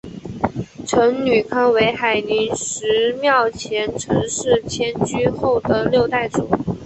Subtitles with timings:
[0.87, 6.49] 陈汝康为海宁十庙前陈氏迁居后的六代祖。